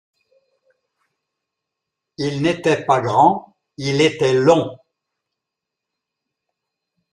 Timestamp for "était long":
4.01-4.79